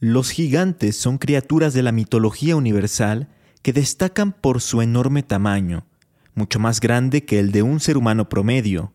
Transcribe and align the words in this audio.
Los 0.00 0.30
gigantes 0.30 0.96
son 0.96 1.18
criaturas 1.18 1.74
de 1.74 1.82
la 1.82 1.90
mitología 1.90 2.54
universal 2.54 3.28
que 3.62 3.72
destacan 3.72 4.32
por 4.32 4.60
su 4.60 4.80
enorme 4.80 5.24
tamaño, 5.24 5.86
mucho 6.34 6.60
más 6.60 6.78
grande 6.78 7.24
que 7.24 7.40
el 7.40 7.50
de 7.50 7.62
un 7.62 7.80
ser 7.80 7.96
humano 7.96 8.28
promedio, 8.28 8.92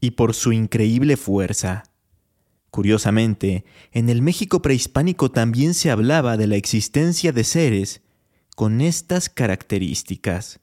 y 0.00 0.12
por 0.12 0.32
su 0.34 0.52
increíble 0.52 1.18
fuerza. 1.18 1.84
Curiosamente, 2.70 3.66
en 3.92 4.08
el 4.08 4.22
México 4.22 4.62
prehispánico 4.62 5.30
también 5.30 5.74
se 5.74 5.90
hablaba 5.90 6.38
de 6.38 6.46
la 6.46 6.56
existencia 6.56 7.32
de 7.32 7.44
seres 7.44 8.00
con 8.56 8.80
estas 8.80 9.28
características. 9.28 10.60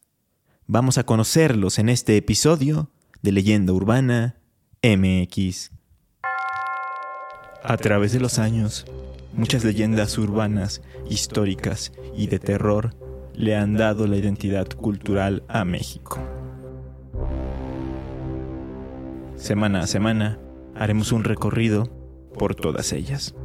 Vamos 0.66 0.98
a 0.98 1.06
conocerlos 1.06 1.78
en 1.78 1.90
este 1.90 2.18
episodio 2.18 2.90
de 3.22 3.32
Leyenda 3.32 3.74
Urbana 3.74 4.38
MX. 4.82 5.72
A 7.64 7.78
través 7.78 8.14
de 8.14 8.20
los 8.20 8.40
años, 8.40 8.86
muchas 9.38 9.64
leyendas 9.64 10.18
urbanas, 10.18 10.82
históricas 11.10 11.94
y 12.18 12.28
de 12.28 12.40
terror 12.40 12.96
le 13.34 13.56
han 13.56 13.76
dado 13.76 14.08
la 14.08 14.18
identidad 14.18 14.68
cultural 14.68 15.44
a 15.48 15.64
México. 15.64 16.18
Semana 19.36 19.82
a 19.82 19.88
semana 19.88 20.40
haremos 20.76 21.12
un 21.12 21.24
recorrido 21.24 21.86
por 22.38 22.56
todas 22.56 22.92
ellas. 22.92 23.36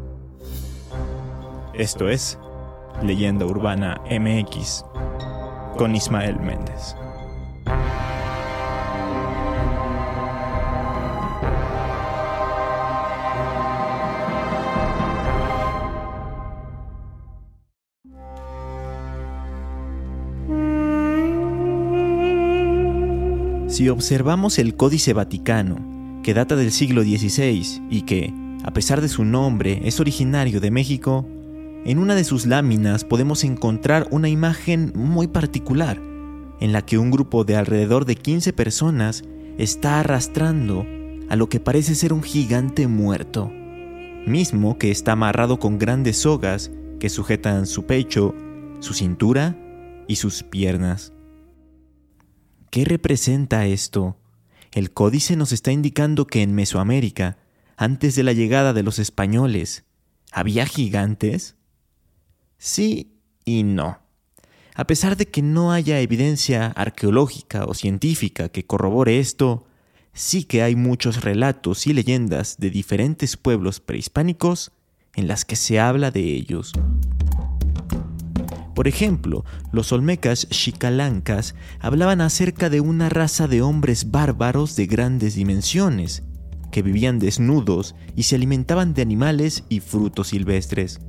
Esto 1.75 2.09
es 2.09 2.39
Leyenda 3.03 3.45
Urbana 3.45 4.01
MX 4.11 4.84
con 5.77 5.95
Ismael 5.95 6.41
Méndez. 6.41 6.97
Si 23.73 23.89
observamos 23.89 24.59
el 24.59 24.77
Códice 24.77 25.15
Vaticano, 25.15 26.20
que 26.23 26.34
data 26.34 26.56
del 26.56 26.73
siglo 26.73 27.05
XVI 27.05 27.83
y 27.89 28.03
que, 28.03 28.31
a 28.65 28.75
pesar 28.75 29.01
de 29.01 29.09
su 29.09 29.25
nombre, 29.25 29.81
es 29.84 29.98
originario 29.98 30.61
de 30.61 30.70
México, 30.70 31.27
en 31.87 31.97
una 31.97 32.15
de 32.15 32.25
sus 32.25 32.45
láminas 32.45 33.06
podemos 33.06 33.45
encontrar 33.45 34.09
una 34.11 34.28
imagen 34.28 34.93
muy 34.95 35.27
particular, 35.27 35.98
en 36.61 36.73
la 36.73 36.84
que 36.84 36.98
un 36.98 37.11
grupo 37.11 37.45
de 37.45 37.56
alrededor 37.56 38.05
de 38.05 38.15
15 38.15 38.53
personas 38.53 39.25
está 39.56 40.00
arrastrando 40.00 40.84
a 41.31 41.37
lo 41.37 41.48
que 41.48 41.59
parece 41.59 41.95
ser 41.95 42.12
un 42.12 42.23
gigante 42.23 42.87
muerto, 42.89 43.50
mismo 44.27 44.77
que 44.77 44.91
está 44.91 45.12
amarrado 45.12 45.59
con 45.59 45.78
grandes 45.78 46.19
sogas 46.19 46.70
que 47.00 47.09
sujetan 47.09 47.67
su 47.67 47.87
pecho, 47.87 48.34
su 48.81 48.93
cintura 48.93 49.56
y 50.09 50.17
sus 50.17 50.43
piernas. 50.43 51.15
¿Qué 52.73 52.87
representa 52.87 53.67
esto? 53.67 54.17
El 54.73 54.95
códice 54.95 55.37
nos 55.37 55.53
está 55.53 55.73
indicando 55.73 56.27
que 56.27 56.41
en 56.41 56.55
Mesoamérica, 56.55 57.37
antes 57.77 58.15
de 58.15 58.23
la 58.23 58.33
llegada 58.33 58.73
de 58.73 58.83
los 58.83 58.98
españoles, 58.98 59.84
¿había 60.33 60.65
gigantes? 60.65 61.56
Sí 62.56 63.12
y 63.45 63.65
no. 63.65 63.98
A 64.75 64.87
pesar 64.87 65.19
de 65.19 65.27
que 65.27 65.43
no 65.43 65.70
haya 65.70 66.00
evidencia 66.00 66.69
arqueológica 66.69 67.67
o 67.67 67.75
científica 67.75 68.48
que 68.48 68.65
corrobore 68.65 69.19
esto, 69.19 69.67
sí 70.15 70.45
que 70.45 70.62
hay 70.62 70.75
muchos 70.75 71.20
relatos 71.25 71.87
y 71.87 71.93
leyendas 71.93 72.56
de 72.56 72.70
diferentes 72.70 73.37
pueblos 73.37 73.81
prehispánicos 73.81 74.73
en 75.15 75.28
las 75.28 75.45
que 75.45 75.56
se 75.56 75.78
habla 75.78 76.11
de 76.11 76.23
ellos. 76.23 76.73
Por 78.75 78.89
ejemplo, 78.89 79.45
los 79.70 79.92
olmecas 79.92 80.47
xicalancas 80.51 81.55
hablaban 81.81 82.20
acerca 82.20 82.70
de 82.70 82.81
una 82.81 83.09
raza 83.09 83.47
de 83.47 83.61
hombres 83.61 84.10
bárbaros 84.10 84.77
de 84.77 84.87
grandes 84.87 85.34
dimensiones, 85.34 86.22
que 86.71 86.83
vivían 86.83 87.19
desnudos 87.19 87.94
y 88.16 88.22
se 88.22 88.37
alimentaban 88.37 88.94
de 88.94 89.03
animales 89.03 89.65
y 89.69 89.81
frutos 89.81 90.28
silvestres. 90.28 91.00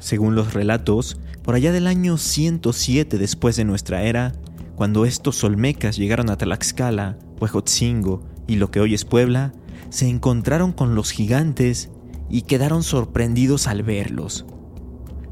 Según 0.00 0.34
los 0.34 0.52
relatos, 0.52 1.18
por 1.42 1.54
allá 1.54 1.72
del 1.72 1.86
año 1.86 2.18
107 2.18 3.16
después 3.16 3.56
de 3.56 3.64
nuestra 3.64 4.02
era, 4.02 4.32
cuando 4.74 5.06
estos 5.06 5.42
olmecas 5.44 5.96
llegaron 5.96 6.28
a 6.28 6.36
Tlaxcala, 6.36 7.18
Huejotzingo 7.40 8.22
y 8.46 8.56
lo 8.56 8.70
que 8.70 8.80
hoy 8.80 8.92
es 8.92 9.06
Puebla, 9.06 9.54
se 9.88 10.08
encontraron 10.08 10.72
con 10.72 10.94
los 10.94 11.10
gigantes 11.10 11.90
y 12.28 12.42
quedaron 12.42 12.82
sorprendidos 12.82 13.66
al 13.66 13.82
verlos. 13.82 14.44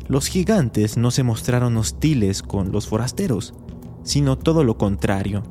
Los 0.06 0.26
gigantes 0.26 0.98
no 0.98 1.10
se 1.10 1.22
mostraron 1.22 1.76
hostiles 1.78 2.42
con 2.42 2.72
los 2.72 2.86
forasteros, 2.86 3.54
sino 4.02 4.36
todo 4.36 4.62
lo 4.62 4.76
contrario. 4.76 5.42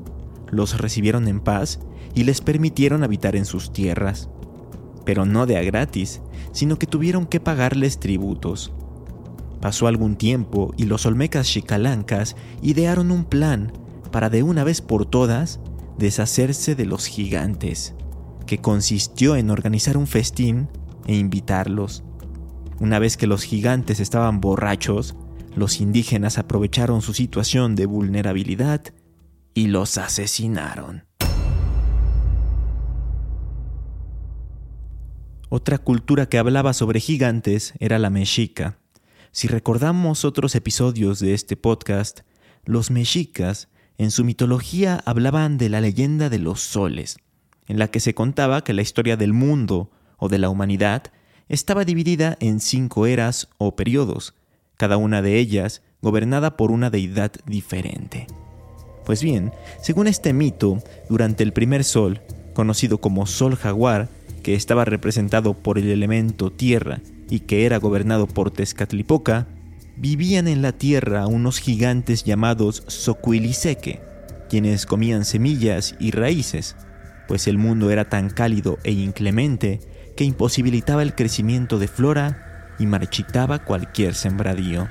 Los 0.50 0.80
recibieron 0.80 1.28
en 1.28 1.40
paz 1.40 1.80
y 2.14 2.24
les 2.24 2.42
permitieron 2.42 3.04
habitar 3.04 3.36
en 3.36 3.46
sus 3.46 3.74
tierras. 3.74 4.30
Pero 5.06 5.26
no 5.26 5.48
de 5.48 5.58
a 5.58 5.64
gratis, 5.64 6.22
sino 6.52 6.78
que 6.78 6.86
tuvieron 6.86 7.26
que 7.26 7.40
pagarles 7.40 8.00
tributos. 8.00 8.72
Pasó 9.60 9.88
algún 9.88 10.18
tiempo 10.18 10.74
y 10.78 10.86
los 10.86 11.06
olmecas 11.08 11.48
chicalancas 11.48 12.36
idearon 12.62 13.12
un 13.12 13.26
plan 13.26 13.72
para 14.12 14.30
de 14.30 14.44
una 14.44 14.64
vez 14.64 14.82
por 14.82 15.08
todas 15.08 15.60
deshacerse 15.98 16.76
de 16.76 16.86
los 16.86 17.08
gigantes, 17.08 17.96
que 18.46 18.60
consistió 18.60 19.36
en 19.36 19.50
organizar 19.50 19.98
un 19.98 20.06
festín 20.06 20.70
e 21.08 21.16
invitarlos. 21.16 22.04
Una 22.80 23.00
vez 23.00 23.18
que 23.18 23.28
los 23.28 23.44
gigantes 23.44 24.00
estaban 24.00 24.42
borrachos, 24.42 25.16
los 25.56 25.80
indígenas 25.80 26.38
aprovecharon 26.38 27.02
su 27.02 27.14
situación 27.14 27.76
de 27.76 27.86
vulnerabilidad 27.86 28.82
y 29.54 29.68
los 29.68 29.98
asesinaron. 29.98 31.06
Otra 35.50 35.78
cultura 35.78 36.26
que 36.26 36.40
hablaba 36.40 36.74
sobre 36.74 37.00
gigantes 37.00 37.74
era 37.78 38.00
la 38.00 38.10
mexica. 38.10 38.80
Si 39.32 39.48
recordamos 39.48 40.26
otros 40.26 40.56
episodios 40.56 41.20
de 41.20 41.36
este 41.36 41.56
podcast, 41.56 42.22
los 42.66 42.90
mexicas 42.90 43.70
en 44.00 44.10
su 44.10 44.24
mitología 44.26 45.04
hablaban 45.06 45.60
de 45.60 45.70
la 45.70 45.80
leyenda 45.80 46.30
de 46.30 46.40
los 46.40 46.62
soles, 46.62 47.18
en 47.68 47.78
la 47.78 47.90
que 47.90 48.00
se 48.00 48.16
contaba 48.16 48.64
que 48.64 48.74
la 48.74 48.82
historia 48.82 49.16
del 49.16 49.34
mundo 49.34 49.92
o 50.18 50.28
de 50.28 50.40
la 50.40 50.50
humanidad 50.50 51.12
estaba 51.50 51.86
dividida 51.86 52.38
en 52.40 52.60
cinco 52.60 53.06
eras 53.06 53.50
o 53.58 53.76
periodos, 53.76 54.34
cada 54.78 54.98
una 54.98 55.22
de 55.22 55.40
ellas 55.40 55.82
gobernada 56.02 56.58
por 56.58 56.72
una 56.72 56.90
deidad 56.90 57.32
diferente. 57.46 58.28
Pues 59.06 59.22
bien, 59.22 59.52
según 59.82 60.08
este 60.08 60.34
mito, 60.34 60.82
durante 61.10 61.44
el 61.44 61.54
primer 61.54 61.84
sol, 61.84 62.22
conocido 62.54 63.00
como 63.00 63.26
Sol 63.26 63.56
Jaguar, 63.56 64.10
que 64.44 64.56
estaba 64.56 64.86
representado 64.86 65.54
por 65.54 65.78
el 65.78 65.90
elemento 65.90 66.52
tierra 66.52 67.02
y 67.30 67.40
que 67.40 67.66
era 67.66 67.78
gobernado 67.78 68.28
por 68.28 68.52
Tezcatlipoca, 68.52 69.48
vivían 69.96 70.48
en 70.48 70.62
la 70.62 70.72
tierra 70.72 71.28
unos 71.28 71.60
gigantes 71.60 72.24
llamados 72.24 72.84
Socuiliseque, 72.88 74.02
quienes 74.50 74.86
comían 74.86 75.26
semillas 75.26 75.96
y 76.00 76.12
raíces, 76.12 76.76
pues 77.28 77.48
el 77.48 77.58
mundo 77.58 77.90
era 77.90 78.10
tan 78.10 78.30
cálido 78.30 78.78
e 78.84 78.92
inclemente 78.92 79.80
que 80.16 80.24
imposibilitaba 80.24 81.04
el 81.04 81.16
crecimiento 81.16 81.80
de 81.80 81.88
flora 81.88 82.76
y 82.80 82.86
marchitaba 82.86 83.60
cualquier 83.60 84.16
sembradío. 84.16 84.90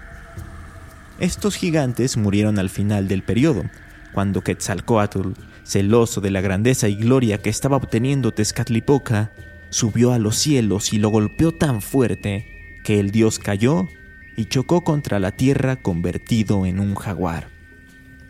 Estos 1.19 1.57
gigantes 1.57 2.17
murieron 2.17 2.59
al 2.59 2.71
final 2.71 3.09
del 3.09 3.23
periodo, 3.23 3.65
cuando 4.13 4.43
Quetzalcoatl, 4.43 5.33
celoso 5.65 6.21
de 6.21 6.31
la 6.31 6.41
grandeza 6.41 6.89
y 6.89 6.97
gloria 6.97 7.39
que 7.39 7.51
estaba 7.51 7.77
obteniendo 7.77 8.33
Tezcatlipoca, 8.33 9.33
subió 9.71 10.13
a 10.13 10.19
los 10.19 10.37
cielos 10.37 10.93
y 10.93 10.99
lo 10.99 11.11
golpeó 11.11 11.53
tan 11.53 11.81
fuerte 11.81 12.47
que 12.85 12.99
el 12.99 13.11
dios 13.11 13.39
cayó 13.39 13.87
y 14.37 14.47
chocó 14.47 14.83
contra 14.83 15.21
la 15.21 15.31
tierra 15.31 15.77
convertido 15.77 16.67
en 16.67 16.81
un 16.81 16.95
jaguar. 16.95 17.49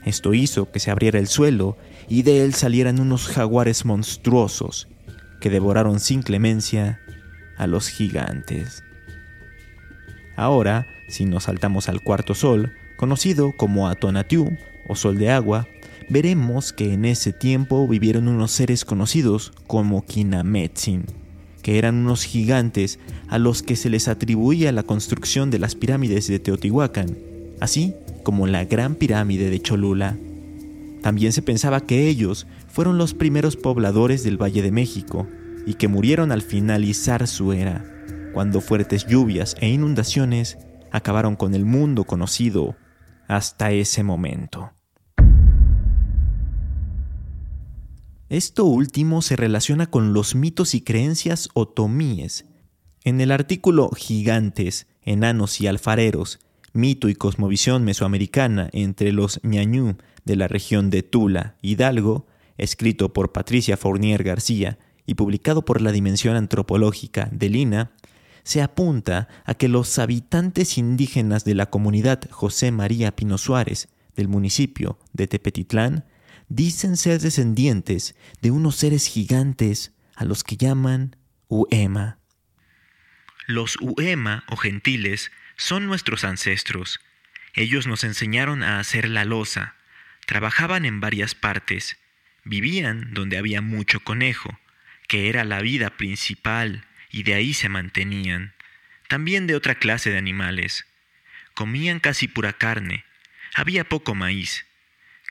Esto 0.05 0.35
hizo 0.35 0.71
que 0.71 0.81
se 0.81 0.91
abriera 0.91 1.19
el 1.19 1.29
suelo 1.29 1.79
y 2.09 2.23
de 2.23 2.45
él 2.45 2.55
salieran 2.55 3.01
unos 3.01 3.29
jaguares 3.29 3.85
monstruosos 3.85 4.92
que 5.43 5.51
devoraron 5.51 5.99
sin 5.99 6.23
clemencia 6.23 7.01
a 7.57 7.67
los 7.67 7.89
gigantes. 7.89 8.85
Ahora, 10.37 10.87
si 11.09 11.25
nos 11.25 11.45
saltamos 11.45 11.89
al 11.89 12.01
cuarto 12.01 12.35
sol, 12.37 12.73
conocido 12.97 13.53
como 13.57 13.89
Atonatiuh 13.89 14.57
o 14.89 14.95
sol 14.95 15.19
de 15.19 15.31
agua, 15.31 15.67
veremos 16.09 16.73
que 16.73 16.93
en 16.93 17.05
ese 17.05 17.33
tiempo 17.33 17.89
vivieron 17.89 18.29
unos 18.29 18.53
seres 18.53 18.85
conocidos 18.85 19.53
como 19.67 20.07
Kinametsin, 20.07 21.07
que 21.61 21.77
eran 21.77 21.97
unos 21.97 22.23
gigantes 22.23 23.01
a 23.29 23.39
los 23.39 23.65
que 23.65 23.75
se 23.75 23.91
les 23.91 24.07
atribuía 24.07 24.71
la 24.71 24.85
construcción 24.85 25.51
de 25.51 25.59
las 25.59 25.75
pirámides 25.75 26.29
de 26.29 26.39
Teotihuacán, 26.39 27.19
así 27.61 27.95
como 28.23 28.47
la 28.47 28.65
Gran 28.65 28.95
Pirámide 28.95 29.51
de 29.51 29.61
Cholula. 29.61 30.17
También 31.03 31.33
se 31.33 31.43
pensaba 31.43 31.81
que 31.81 32.07
ellos 32.07 32.47
fueron 32.73 32.97
los 32.97 33.13
primeros 33.13 33.57
pobladores 33.57 34.25
del 34.25 34.41
Valle 34.41 34.63
de 34.63 34.73
México 34.73 35.29
y 35.67 35.75
que 35.75 35.89
murieron 35.89 36.33
al 36.33 36.41
finalizar 36.41 37.29
su 37.29 37.53
era, 37.53 37.85
cuando 38.33 38.63
fuertes 38.63 39.07
lluvias 39.07 39.55
e 39.61 39.69
inundaciones 39.69 40.57
acabaron 40.91 41.37
con 41.37 41.55
el 41.55 41.67
mundo 41.67 42.05
conocido 42.05 42.75
hasta 43.29 43.73
ese 43.73 44.03
momento. 44.03 44.73
Esto 48.31 48.65
último 48.65 49.21
se 49.21 49.37
relaciona 49.37 49.91
con 49.91 50.15
los 50.15 50.35
mitos 50.35 50.75
y 50.75 50.81
creencias 50.81 51.51
otomíes. 51.53 52.47
En 53.05 53.21
el 53.21 53.33
artículo 53.33 53.91
Gigantes, 53.91 54.87
Enanos 55.03 55.61
y 55.61 55.67
Alfareros, 55.67 56.41
mito 56.73 57.11
y 57.11 57.15
cosmovisión 57.15 57.85
mesoamericana 57.85 58.71
entre 58.73 59.13
los 59.13 59.41
ñañú 59.43 59.97
de 60.25 60.37
la 60.37 60.49
región 60.49 60.89
de 60.89 61.03
Tula, 61.03 61.57
Hidalgo, 61.61 62.27
escrito 62.63 63.13
por 63.13 63.33
Patricia 63.33 63.77
Fournier 63.77 64.23
García 64.23 64.79
y 65.07 65.15
publicado 65.15 65.65
por 65.65 65.81
la 65.81 65.93
Dimensión 65.93 66.37
Antropológica 66.37 67.29
de 67.33 67.49
Lina, 67.49 67.93
se 68.45 68.63
apunta 68.63 69.29
a 69.45 69.55
que 69.55 69.69
los 69.69 69.99
habitantes 69.99 70.79
indígenas 70.79 71.45
de 71.45 71.55
la 71.55 71.71
comunidad 71.71 72.29
José 72.31 72.73
María 72.73 73.15
Pino 73.15 73.39
Suárez 73.39 73.89
del 74.17 74.29
municipio 74.29 74.99
de 75.13 75.27
Tepetitlán 75.27 76.05
dicen 76.49 76.97
ser 76.97 77.21
descendientes 77.21 78.15
de 78.41 78.51
unos 78.51 78.77
seres 78.77 79.07
gigantes 79.07 79.93
a 80.15 80.25
los 80.25 80.45
que 80.45 80.57
llaman 80.57 81.17
Uema. 81.49 82.19
Los 83.47 83.77
Uema 83.81 84.45
o 84.49 84.57
gentiles 84.57 85.31
son 85.57 85.87
nuestros 85.87 86.25
ancestros. 86.25 87.01
Ellos 87.55 87.87
nos 87.87 88.05
enseñaron 88.05 88.63
a 88.63 88.79
hacer 88.79 89.09
la 89.09 89.25
loza, 89.25 89.75
trabajaban 90.27 90.85
en 90.85 91.01
varias 91.01 91.35
partes, 91.35 91.97
vivían 92.45 93.13
donde 93.15 93.39
había 93.39 93.61
mucho 93.61 94.01
conejo, 94.01 94.59
que 95.09 95.29
era 95.29 95.45
la 95.45 95.61
vida 95.61 95.97
principal, 95.97 96.85
y 97.11 97.23
de 97.23 97.35
ahí 97.35 97.55
se 97.55 97.69
mantenían, 97.69 98.55
también 99.09 99.47
de 99.47 99.55
otra 99.55 99.75
clase 99.75 100.11
de 100.11 100.19
animales. 100.19 100.87
Comían 101.55 102.01
casi 102.01 102.29
pura 102.29 102.55
carne, 102.55 103.05
había 103.55 103.85
poco 103.85 104.15
maíz, 104.15 104.65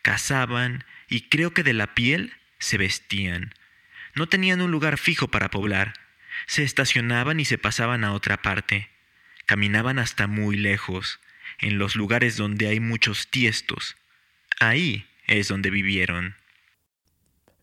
cazaban 0.03 0.85
y 1.09 1.21
creo 1.21 1.53
que 1.53 1.63
de 1.63 1.73
la 1.73 1.95
piel 1.95 2.33
se 2.59 2.77
vestían. 2.77 3.53
No 4.13 4.27
tenían 4.27 4.61
un 4.61 4.71
lugar 4.71 4.97
fijo 4.97 5.29
para 5.29 5.49
poblar, 5.49 5.93
se 6.45 6.63
estacionaban 6.63 7.39
y 7.39 7.45
se 7.45 7.57
pasaban 7.57 8.03
a 8.03 8.13
otra 8.13 8.41
parte. 8.41 8.89
Caminaban 9.45 9.99
hasta 9.99 10.27
muy 10.27 10.57
lejos, 10.57 11.19
en 11.59 11.77
los 11.77 11.95
lugares 11.95 12.37
donde 12.37 12.67
hay 12.67 12.79
muchos 12.79 13.29
tiestos. 13.29 13.97
Ahí 14.59 15.07
es 15.25 15.47
donde 15.47 15.69
vivieron. 15.69 16.35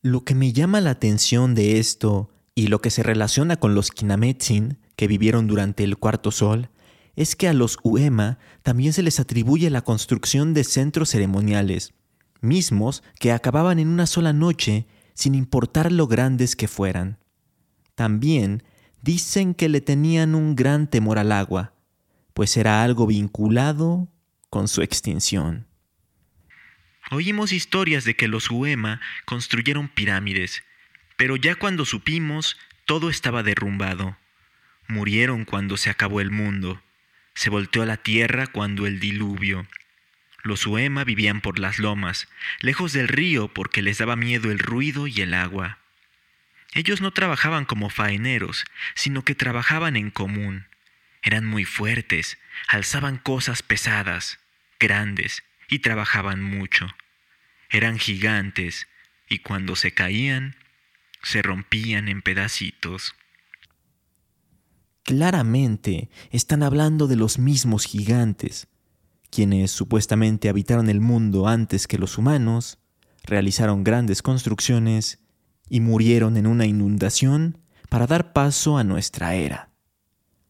Lo 0.02 0.24
que 0.24 0.34
me 0.34 0.52
llama 0.52 0.80
la 0.80 0.90
atención 0.90 1.54
de 1.54 1.78
esto 1.78 2.30
y 2.54 2.68
lo 2.68 2.80
que 2.80 2.90
se 2.90 3.02
relaciona 3.02 3.56
con 3.56 3.74
los 3.74 3.90
Kinametsin, 3.90 4.78
que 4.96 5.08
vivieron 5.08 5.46
durante 5.46 5.84
el 5.84 5.96
Cuarto 5.96 6.30
Sol, 6.30 6.70
es 7.16 7.34
que 7.34 7.48
a 7.48 7.52
los 7.52 7.78
Uema 7.82 8.38
también 8.62 8.92
se 8.92 9.02
les 9.02 9.18
atribuye 9.18 9.70
la 9.70 9.82
construcción 9.82 10.54
de 10.54 10.64
centros 10.64 11.10
ceremoniales, 11.10 11.94
mismos 12.40 13.02
que 13.18 13.32
acababan 13.32 13.80
en 13.80 13.88
una 13.88 14.06
sola 14.06 14.32
noche 14.32 14.86
sin 15.14 15.34
importar 15.34 15.90
lo 15.90 16.06
grandes 16.06 16.54
que 16.54 16.68
fueran. 16.68 17.18
También 17.96 18.62
dicen 19.02 19.54
que 19.54 19.68
le 19.68 19.80
tenían 19.80 20.36
un 20.36 20.54
gran 20.54 20.88
temor 20.88 21.18
al 21.18 21.32
agua, 21.32 21.74
pues 22.34 22.56
era 22.56 22.84
algo 22.84 23.06
vinculado 23.06 24.08
con 24.48 24.68
su 24.68 24.82
extinción. 24.82 25.67
Oímos 27.10 27.52
historias 27.52 28.04
de 28.04 28.16
que 28.16 28.28
los 28.28 28.50
Uema 28.50 29.00
construyeron 29.24 29.88
pirámides, 29.88 30.62
pero 31.16 31.36
ya 31.36 31.54
cuando 31.54 31.86
supimos, 31.86 32.58
todo 32.84 33.08
estaba 33.08 33.42
derrumbado. 33.42 34.18
Murieron 34.88 35.44
cuando 35.46 35.78
se 35.78 35.88
acabó 35.88 36.20
el 36.20 36.30
mundo. 36.30 36.82
Se 37.34 37.48
volteó 37.48 37.86
la 37.86 37.96
tierra 37.96 38.46
cuando 38.46 38.86
el 38.86 39.00
diluvio. 39.00 39.66
Los 40.42 40.66
Uema 40.66 41.04
vivían 41.04 41.40
por 41.40 41.58
las 41.58 41.78
lomas, 41.78 42.28
lejos 42.60 42.92
del 42.92 43.08
río 43.08 43.48
porque 43.48 43.80
les 43.82 43.98
daba 43.98 44.14
miedo 44.14 44.50
el 44.50 44.58
ruido 44.58 45.06
y 45.06 45.22
el 45.22 45.32
agua. 45.32 45.78
Ellos 46.74 47.00
no 47.00 47.12
trabajaban 47.12 47.64
como 47.64 47.88
faeneros, 47.88 48.66
sino 48.94 49.24
que 49.24 49.34
trabajaban 49.34 49.96
en 49.96 50.10
común. 50.10 50.66
Eran 51.22 51.46
muy 51.46 51.64
fuertes, 51.64 52.38
alzaban 52.66 53.16
cosas 53.16 53.62
pesadas, 53.62 54.38
grandes, 54.78 55.42
y 55.68 55.80
trabajaban 55.80 56.42
mucho. 56.42 56.86
Eran 57.70 57.98
gigantes, 57.98 58.86
y 59.28 59.40
cuando 59.40 59.76
se 59.76 59.92
caían, 59.92 60.56
se 61.22 61.42
rompían 61.42 62.08
en 62.08 62.22
pedacitos. 62.22 63.14
Claramente 65.02 66.10
están 66.30 66.62
hablando 66.62 67.06
de 67.06 67.16
los 67.16 67.38
mismos 67.38 67.84
gigantes, 67.84 68.68
quienes 69.30 69.70
supuestamente 69.70 70.48
habitaron 70.48 70.88
el 70.88 71.00
mundo 71.00 71.48
antes 71.48 71.86
que 71.86 71.98
los 71.98 72.18
humanos, 72.18 72.78
realizaron 73.24 73.84
grandes 73.84 74.22
construcciones 74.22 75.20
y 75.68 75.80
murieron 75.80 76.36
en 76.36 76.46
una 76.46 76.66
inundación 76.66 77.58
para 77.88 78.06
dar 78.06 78.32
paso 78.32 78.78
a 78.78 78.84
nuestra 78.84 79.34
era 79.34 79.70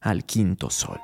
al 0.00 0.24
quinto 0.24 0.70
sol. 0.70 1.00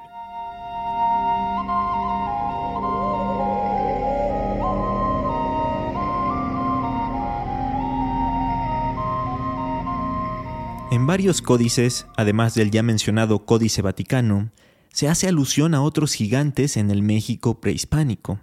En 10.90 11.06
varios 11.06 11.42
códices, 11.42 12.06
además 12.16 12.54
del 12.54 12.70
ya 12.70 12.82
mencionado 12.82 13.46
Códice 13.46 13.82
Vaticano, 13.82 14.50
se 14.92 15.08
hace 15.08 15.26
alusión 15.26 15.74
a 15.74 15.82
otros 15.82 16.12
gigantes 16.12 16.76
en 16.76 16.90
el 16.90 17.02
México 17.02 17.60
prehispánico, 17.60 18.38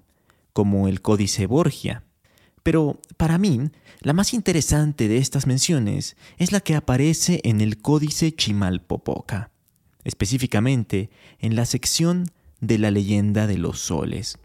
como 0.52 0.88
el 0.88 1.02
Códice 1.02 1.46
Borgia. 1.46 2.04
Pero 2.64 3.00
para 3.16 3.38
mí, 3.38 3.70
la 4.02 4.14
más 4.14 4.34
interesante 4.34 5.08
de 5.08 5.18
estas 5.18 5.48
menciones 5.48 6.18
es 6.38 6.52
la 6.52 6.60
que 6.60 6.76
aparece 6.76 7.40
en 7.44 7.62
el 7.62 7.82
Códice 7.82 8.34
Chimalpopoca, 8.34 9.52
específicamente 10.04 11.10
en 11.40 11.56
la 11.56 11.66
sección 11.66 12.26
de 12.60 12.80
la 12.80 12.92
leyenda 12.92 13.48
de 13.48 13.58
los 13.58 13.80
soles. 13.80 14.40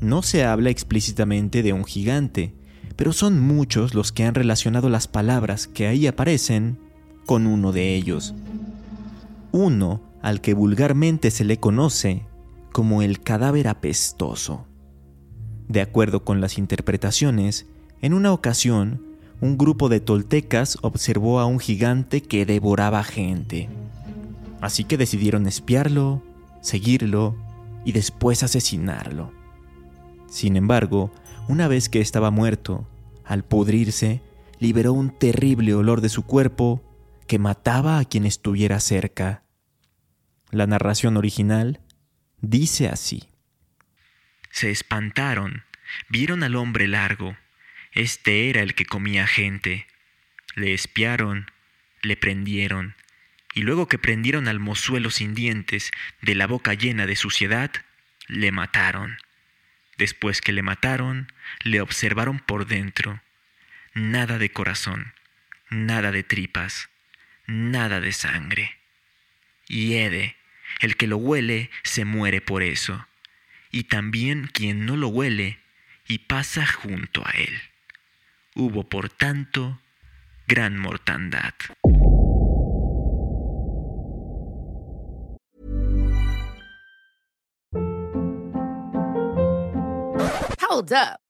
No 0.00 0.22
se 0.22 0.44
habla 0.44 0.70
explícitamente 0.70 1.62
de 1.62 1.72
un 1.72 1.84
gigante, 1.84 2.54
pero 2.94 3.12
son 3.12 3.40
muchos 3.40 3.94
los 3.94 4.12
que 4.12 4.24
han 4.24 4.34
relacionado 4.34 4.90
las 4.90 5.08
palabras 5.08 5.66
que 5.66 5.86
ahí 5.86 6.06
aparecen 6.06 6.89
con 7.30 7.46
uno 7.46 7.70
de 7.70 7.94
ellos. 7.94 8.34
Uno 9.52 10.00
al 10.20 10.40
que 10.40 10.52
vulgarmente 10.52 11.30
se 11.30 11.44
le 11.44 11.60
conoce 11.60 12.24
como 12.72 13.02
el 13.02 13.20
cadáver 13.20 13.68
apestoso. 13.68 14.66
De 15.68 15.80
acuerdo 15.80 16.24
con 16.24 16.40
las 16.40 16.58
interpretaciones, 16.58 17.66
en 18.02 18.14
una 18.14 18.32
ocasión, 18.32 19.06
un 19.40 19.56
grupo 19.56 19.88
de 19.88 20.00
toltecas 20.00 20.76
observó 20.82 21.38
a 21.38 21.46
un 21.46 21.60
gigante 21.60 22.20
que 22.20 22.44
devoraba 22.44 23.04
gente. 23.04 23.68
Así 24.60 24.82
que 24.82 24.96
decidieron 24.96 25.46
espiarlo, 25.46 26.24
seguirlo 26.62 27.36
y 27.84 27.92
después 27.92 28.42
asesinarlo. 28.42 29.30
Sin 30.26 30.56
embargo, 30.56 31.12
una 31.46 31.68
vez 31.68 31.88
que 31.88 32.00
estaba 32.00 32.32
muerto, 32.32 32.88
al 33.24 33.44
pudrirse, 33.44 34.20
liberó 34.58 34.92
un 34.92 35.10
terrible 35.10 35.74
olor 35.74 36.00
de 36.00 36.08
su 36.08 36.22
cuerpo 36.24 36.82
que 37.30 37.38
mataba 37.38 38.00
a 38.00 38.04
quien 38.04 38.26
estuviera 38.26 38.80
cerca. 38.80 39.44
La 40.50 40.66
narración 40.66 41.16
original 41.16 41.80
dice 42.40 42.88
así. 42.88 43.28
Se 44.50 44.72
espantaron, 44.72 45.62
vieron 46.08 46.42
al 46.42 46.56
hombre 46.56 46.88
largo. 46.88 47.36
Este 47.92 48.50
era 48.50 48.62
el 48.62 48.74
que 48.74 48.84
comía 48.84 49.28
gente. 49.28 49.86
Le 50.56 50.74
espiaron, 50.74 51.52
le 52.02 52.16
prendieron 52.16 52.96
y 53.54 53.62
luego 53.62 53.86
que 53.86 53.98
prendieron 53.98 54.48
al 54.48 54.58
mozuelo 54.58 55.10
sin 55.10 55.36
dientes, 55.36 55.92
de 56.22 56.34
la 56.34 56.48
boca 56.48 56.74
llena 56.74 57.06
de 57.06 57.14
suciedad, 57.14 57.70
le 58.26 58.50
mataron. 58.50 59.18
Después 59.98 60.40
que 60.40 60.52
le 60.52 60.62
mataron, 60.62 61.32
le 61.62 61.80
observaron 61.80 62.40
por 62.40 62.66
dentro. 62.66 63.22
Nada 63.94 64.38
de 64.38 64.50
corazón, 64.50 65.14
nada 65.70 66.10
de 66.10 66.24
tripas, 66.24 66.89
nada 67.46 68.00
de 68.00 68.12
sangre. 68.12 68.76
Y 69.68 69.94
el 70.80 70.96
que 70.96 71.06
lo 71.06 71.16
huele, 71.16 71.70
se 71.82 72.04
muere 72.04 72.40
por 72.40 72.62
eso. 72.62 73.06
Y 73.70 73.84
también 73.84 74.48
quien 74.52 74.86
no 74.86 74.96
lo 74.96 75.08
huele 75.08 75.58
y 76.08 76.18
pasa 76.18 76.66
junto 76.66 77.26
a 77.26 77.30
él. 77.30 77.60
Hubo, 78.54 78.88
por 78.88 79.08
tanto, 79.10 79.80
gran 80.46 80.78
mortandad. 80.78 81.54
Hold 90.60 90.92
up. 90.92 91.29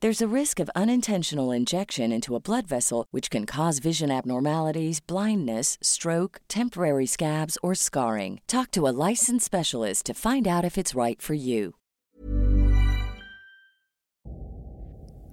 There's 0.00 0.22
a 0.22 0.28
risk 0.28 0.60
of 0.60 0.70
unintentional 0.76 1.50
injection 1.50 2.12
into 2.12 2.36
a 2.36 2.40
blood 2.40 2.68
vessel, 2.68 3.06
which 3.10 3.30
can 3.30 3.46
cause 3.46 3.80
vision 3.80 4.12
abnormalities, 4.12 5.00
blindness, 5.00 5.76
stroke, 5.82 6.38
temporary 6.46 7.04
scabs, 7.04 7.58
or 7.64 7.74
scarring. 7.74 8.38
Talk 8.46 8.70
to 8.74 8.86
a 8.86 8.94
licensed 8.94 9.44
specialist 9.44 10.06
to 10.06 10.14
find 10.14 10.46
out 10.46 10.64
if 10.64 10.78
it's 10.78 10.94
right 10.94 11.20
for 11.20 11.34
you. 11.34 11.74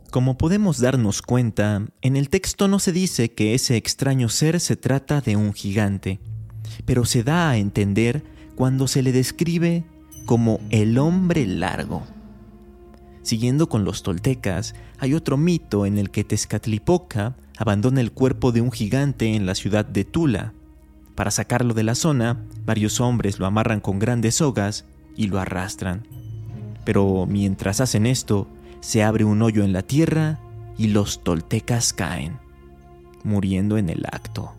Como 0.10 0.36
podemos 0.36 0.80
darnos 0.80 1.22
cuenta, 1.22 1.86
en 2.02 2.16
el 2.16 2.30
texto 2.30 2.68
no 2.68 2.80
se 2.80 2.92
dice 2.92 3.36
que 3.36 3.54
ese 3.54 3.78
extraño 3.78 4.30
ser 4.30 4.60
se 4.60 4.76
trata 4.76 5.22
de 5.22 5.36
un 5.36 5.54
gigante, 5.54 6.20
pero 6.86 7.06
se 7.06 7.22
da 7.22 7.52
a 7.52 7.58
entender 7.58 8.24
cuando 8.56 8.88
se 8.88 9.04
le 9.04 9.12
describe 9.12 9.84
como 10.26 10.60
el 10.72 10.98
hombre 10.98 11.46
largo. 11.46 12.15
Siguiendo 13.26 13.70
con 13.70 13.86
los 13.86 14.04
toltecas, 14.04 14.76
hay 15.00 15.16
otro 15.16 15.36
mito 15.36 15.88
en 15.88 15.98
el 15.98 16.12
que 16.12 16.24
Tezcatlipoca 16.24 17.36
abandona 17.58 18.00
el 18.00 18.12
cuerpo 18.12 18.52
de 18.52 18.62
un 18.62 18.72
gigante 18.72 19.34
en 19.34 19.48
la 19.48 19.56
ciudad 19.56 19.84
de 19.84 20.06
Tula. 20.06 20.54
Para 21.16 21.32
sacarlo 21.32 21.74
de 21.74 21.82
la 21.82 21.96
zona, 21.96 22.46
varios 22.66 23.02
hombres 23.02 23.40
lo 23.40 23.48
amarran 23.48 23.80
con 23.80 23.98
grandes 23.98 24.36
sogas 24.36 24.86
y 25.18 25.26
lo 25.26 25.40
arrastran. 25.40 26.08
Pero 26.84 27.26
mientras 27.26 27.82
hacen 27.82 28.06
esto, 28.06 28.48
se 28.80 29.02
abre 29.02 29.24
un 29.24 29.42
hoyo 29.42 29.64
en 29.64 29.74
la 29.74 29.82
tierra 29.82 30.40
y 30.78 30.90
los 30.90 31.24
toltecas 31.24 31.94
caen, 31.94 32.38
muriendo 33.24 33.80
en 33.80 33.90
el 33.90 34.06
acto. 34.06 34.54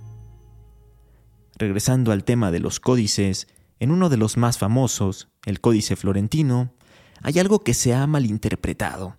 Regresando 1.56 2.11
al 2.11 2.25
tema 2.25 2.50
de 2.50 2.58
los 2.58 2.80
códices, 2.80 3.46
en 3.78 3.92
uno 3.92 4.08
de 4.08 4.16
los 4.16 4.37
más 4.37 4.58
famosos, 4.58 5.28
el 5.44 5.61
Códice 5.61 5.94
Florentino, 5.94 6.73
hay 7.23 7.38
algo 7.38 7.62
que 7.62 7.75
se 7.75 7.94
ha 7.94 8.06
malinterpretado. 8.06 9.18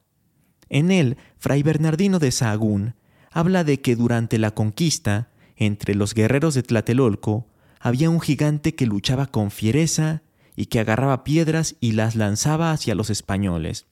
En 0.69 0.91
él, 0.91 1.17
Fray 1.37 1.63
Bernardino 1.63 2.19
de 2.19 2.31
Sahagún 2.31 2.95
habla 3.31 3.63
de 3.63 3.81
que 3.81 3.95
durante 3.95 4.37
la 4.37 4.51
conquista, 4.51 5.31
entre 5.55 5.95
los 5.95 6.13
guerreros 6.13 6.53
de 6.53 6.63
Tlatelolco, 6.63 7.47
había 7.79 8.09
un 8.09 8.19
gigante 8.19 8.75
que 8.75 8.85
luchaba 8.85 9.27
con 9.27 9.51
fiereza 9.51 10.23
y 10.55 10.65
que 10.65 10.79
agarraba 10.79 11.23
piedras 11.23 11.75
y 11.79 11.91
las 11.91 12.15
lanzaba 12.15 12.71
hacia 12.71 12.95
los 12.95 13.09
españoles. 13.09 13.85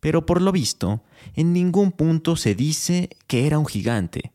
Pero 0.00 0.26
por 0.26 0.42
lo 0.42 0.52
visto, 0.52 1.02
en 1.34 1.52
ningún 1.52 1.92
punto 1.92 2.36
se 2.36 2.54
dice 2.54 3.10
que 3.26 3.46
era 3.46 3.58
un 3.58 3.66
gigante. 3.66 4.32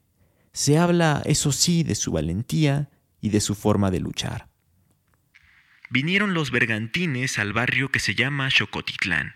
Se 0.52 0.78
habla, 0.78 1.22
eso 1.26 1.52
sí, 1.52 1.84
de 1.84 1.96
su 1.96 2.12
valentía 2.12 2.90
y 3.22 3.30
de 3.30 3.40
su 3.40 3.56
forma 3.56 3.90
de 3.90 4.00
luchar. 4.00 4.50
Vinieron 5.94 6.34
los 6.34 6.50
bergantines 6.50 7.38
al 7.38 7.54
barrio 7.54 7.92
que 7.92 8.00
se 8.00 8.16
llama 8.16 8.50
Xocotitlán, 8.50 9.36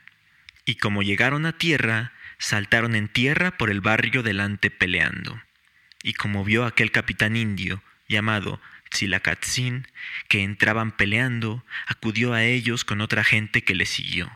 y 0.65 0.77
como 0.77 1.03
llegaron 1.03 1.45
a 1.45 1.55
tierra, 1.55 2.13
saltaron 2.39 2.95
en 2.95 3.09
tierra 3.09 3.55
por 3.59 3.69
el 3.69 3.79
barrio 3.79 4.23
delante 4.23 4.71
peleando. 4.71 5.39
Y 6.01 6.13
como 6.13 6.43
vio 6.43 6.65
aquel 6.65 6.89
capitán 6.89 7.35
indio, 7.35 7.83
llamado 8.09 8.59
Tzilacatzin, 8.89 9.85
que 10.29 10.41
entraban 10.41 10.97
peleando, 10.97 11.63
acudió 11.85 12.33
a 12.33 12.43
ellos 12.43 12.85
con 12.85 13.01
otra 13.01 13.23
gente 13.23 13.63
que 13.63 13.75
le 13.75 13.85
siguió, 13.85 14.27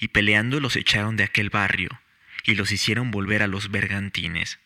y 0.00 0.08
peleando 0.08 0.58
los 0.58 0.74
echaron 0.74 1.16
de 1.16 1.22
aquel 1.22 1.48
barrio, 1.48 1.90
y 2.44 2.56
los 2.56 2.72
hicieron 2.72 3.12
volver 3.12 3.40
a 3.40 3.46
los 3.46 3.70
bergantines. 3.70 4.58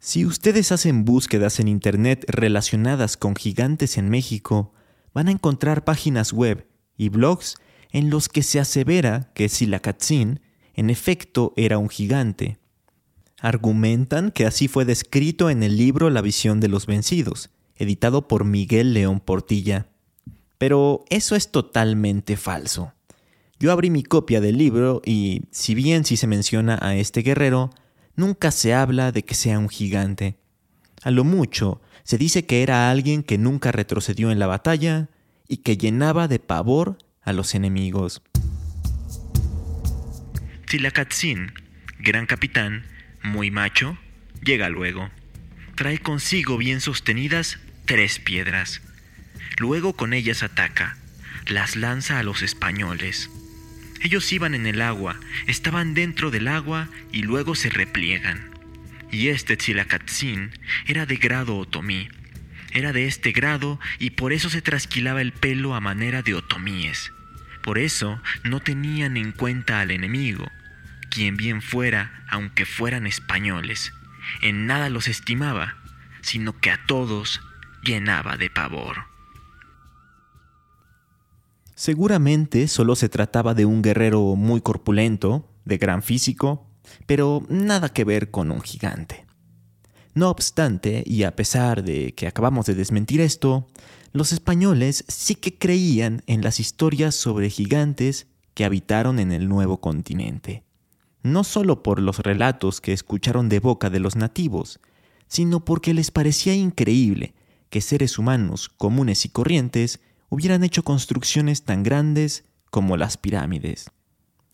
Si 0.00 0.26
ustedes 0.26 0.72
hacen 0.72 1.04
búsquedas 1.04 1.60
en 1.60 1.68
Internet 1.68 2.24
relacionadas 2.26 3.16
con 3.16 3.36
gigantes 3.36 3.98
en 3.98 4.10
México, 4.10 4.75
van 5.16 5.28
a 5.28 5.30
encontrar 5.30 5.82
páginas 5.82 6.34
web 6.34 6.68
y 6.94 7.08
blogs 7.08 7.56
en 7.90 8.10
los 8.10 8.28
que 8.28 8.42
se 8.42 8.60
asevera 8.60 9.30
que 9.32 9.48
Silacatzin 9.48 10.40
en 10.74 10.90
efecto 10.90 11.54
era 11.56 11.78
un 11.78 11.88
gigante. 11.88 12.58
Argumentan 13.40 14.30
que 14.30 14.44
así 14.44 14.68
fue 14.68 14.84
descrito 14.84 15.48
en 15.48 15.62
el 15.62 15.78
libro 15.78 16.10
La 16.10 16.20
visión 16.20 16.60
de 16.60 16.68
los 16.68 16.84
vencidos, 16.84 17.48
editado 17.76 18.28
por 18.28 18.44
Miguel 18.44 18.92
León 18.92 19.20
Portilla. 19.20 19.88
Pero 20.58 21.06
eso 21.08 21.34
es 21.34 21.50
totalmente 21.50 22.36
falso. 22.36 22.92
Yo 23.58 23.72
abrí 23.72 23.88
mi 23.88 24.02
copia 24.02 24.42
del 24.42 24.58
libro 24.58 25.00
y, 25.02 25.44
si 25.50 25.74
bien 25.74 26.04
sí 26.04 26.18
se 26.18 26.26
menciona 26.26 26.78
a 26.82 26.94
este 26.94 27.22
guerrero, 27.22 27.70
nunca 28.16 28.50
se 28.50 28.74
habla 28.74 29.12
de 29.12 29.22
que 29.22 29.34
sea 29.34 29.58
un 29.58 29.70
gigante. 29.70 30.36
A 31.02 31.10
lo 31.10 31.24
mucho, 31.24 31.80
se 32.06 32.18
dice 32.18 32.46
que 32.46 32.62
era 32.62 32.88
alguien 32.88 33.24
que 33.24 33.36
nunca 33.36 33.72
retrocedió 33.72 34.30
en 34.30 34.38
la 34.38 34.46
batalla 34.46 35.08
y 35.48 35.58
que 35.58 35.76
llenaba 35.76 36.28
de 36.28 36.38
pavor 36.38 36.98
a 37.22 37.32
los 37.32 37.56
enemigos. 37.56 38.22
Tzilacatzin, 40.66 41.52
gran 41.98 42.26
capitán, 42.26 42.84
muy 43.24 43.50
macho, 43.50 43.98
llega 44.44 44.68
luego. 44.68 45.10
Trae 45.74 45.98
consigo 45.98 46.56
bien 46.56 46.80
sostenidas 46.80 47.58
tres 47.86 48.20
piedras. 48.20 48.82
Luego 49.58 49.94
con 49.94 50.12
ellas 50.12 50.44
ataca, 50.44 50.96
las 51.48 51.74
lanza 51.74 52.20
a 52.20 52.22
los 52.22 52.42
españoles. 52.42 53.30
Ellos 54.00 54.32
iban 54.32 54.54
en 54.54 54.66
el 54.66 54.80
agua, 54.80 55.18
estaban 55.48 55.94
dentro 55.94 56.30
del 56.30 56.46
agua 56.46 56.88
y 57.10 57.22
luego 57.22 57.56
se 57.56 57.68
repliegan. 57.68 58.55
Y 59.16 59.30
este 59.30 59.56
Tzilacatzin 59.56 60.50
era 60.86 61.06
de 61.06 61.16
grado 61.16 61.56
otomí. 61.56 62.06
Era 62.74 62.92
de 62.92 63.06
este 63.06 63.32
grado 63.32 63.80
y 63.98 64.10
por 64.10 64.34
eso 64.34 64.50
se 64.50 64.60
trasquilaba 64.60 65.22
el 65.22 65.32
pelo 65.32 65.74
a 65.74 65.80
manera 65.80 66.20
de 66.20 66.34
otomíes. 66.34 67.12
Por 67.62 67.78
eso 67.78 68.20
no 68.44 68.60
tenían 68.60 69.16
en 69.16 69.32
cuenta 69.32 69.80
al 69.80 69.90
enemigo, 69.90 70.46
quien 71.08 71.38
bien 71.38 71.62
fuera, 71.62 72.26
aunque 72.28 72.66
fueran 72.66 73.06
españoles. 73.06 73.90
En 74.42 74.66
nada 74.66 74.90
los 74.90 75.08
estimaba, 75.08 75.78
sino 76.20 76.60
que 76.60 76.70
a 76.70 76.84
todos 76.84 77.40
llenaba 77.82 78.36
de 78.36 78.50
pavor. 78.50 79.04
Seguramente 81.74 82.68
solo 82.68 82.94
se 82.96 83.08
trataba 83.08 83.54
de 83.54 83.64
un 83.64 83.80
guerrero 83.80 84.36
muy 84.36 84.60
corpulento, 84.60 85.50
de 85.64 85.78
gran 85.78 86.02
físico, 86.02 86.65
pero 87.06 87.44
nada 87.48 87.88
que 87.88 88.04
ver 88.04 88.30
con 88.30 88.50
un 88.50 88.60
gigante. 88.60 89.26
No 90.14 90.30
obstante, 90.30 91.02
y 91.06 91.24
a 91.24 91.36
pesar 91.36 91.84
de 91.84 92.14
que 92.14 92.26
acabamos 92.26 92.66
de 92.66 92.74
desmentir 92.74 93.20
esto, 93.20 93.66
los 94.12 94.32
españoles 94.32 95.04
sí 95.08 95.34
que 95.34 95.58
creían 95.58 96.22
en 96.26 96.42
las 96.42 96.58
historias 96.58 97.14
sobre 97.14 97.50
gigantes 97.50 98.26
que 98.54 98.64
habitaron 98.64 99.18
en 99.18 99.30
el 99.30 99.46
nuevo 99.48 99.82
continente. 99.82 100.64
No 101.22 101.44
solo 101.44 101.82
por 101.82 102.00
los 102.00 102.20
relatos 102.20 102.80
que 102.80 102.94
escucharon 102.94 103.50
de 103.50 103.60
boca 103.60 103.90
de 103.90 104.00
los 104.00 104.16
nativos, 104.16 104.80
sino 105.28 105.64
porque 105.64 105.92
les 105.92 106.10
parecía 106.10 106.54
increíble 106.54 107.34
que 107.68 107.82
seres 107.82 108.18
humanos 108.18 108.70
comunes 108.70 109.24
y 109.26 109.28
corrientes 109.28 110.00
hubieran 110.30 110.64
hecho 110.64 110.82
construcciones 110.82 111.64
tan 111.64 111.82
grandes 111.82 112.44
como 112.70 112.96
las 112.96 113.16
pirámides. 113.16 113.90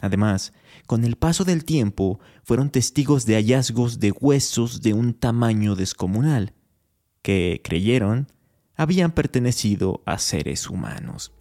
Además, 0.02 0.52
con 0.86 1.04
el 1.04 1.16
paso 1.16 1.44
del 1.44 1.64
tiempo 1.64 2.18
fueron 2.42 2.70
testigos 2.70 3.24
de 3.24 3.36
hallazgos 3.36 4.00
de 4.00 4.10
huesos 4.10 4.82
de 4.82 4.92
un 4.92 5.14
tamaño 5.14 5.76
descomunal, 5.76 6.54
que 7.22 7.62
creyeron 7.64 8.26
habían 8.74 9.12
pertenecido 9.12 10.02
a 10.04 10.18
seres 10.18 10.68
humanos. 10.68 11.32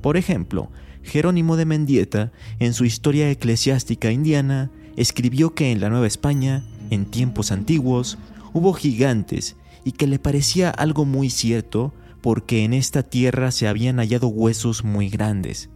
Por 0.00 0.16
ejemplo, 0.16 0.70
Jerónimo 1.02 1.56
de 1.56 1.64
Mendieta, 1.64 2.32
en 2.60 2.74
su 2.74 2.84
Historia 2.84 3.28
Eclesiástica 3.28 4.12
Indiana, 4.12 4.70
escribió 4.96 5.52
que 5.52 5.72
en 5.72 5.80
la 5.80 5.90
Nueva 5.90 6.06
España, 6.06 6.64
en 6.90 7.06
tiempos 7.06 7.50
antiguos, 7.50 8.18
hubo 8.52 8.72
gigantes 8.72 9.56
y 9.84 9.92
que 9.92 10.06
le 10.06 10.20
parecía 10.20 10.70
algo 10.70 11.04
muy 11.04 11.28
cierto 11.28 11.92
porque 12.22 12.62
en 12.62 12.72
esta 12.72 13.02
tierra 13.02 13.50
se 13.50 13.66
habían 13.66 13.96
hallado 13.96 14.28
huesos 14.28 14.84
muy 14.84 15.08
grandes, 15.08 15.70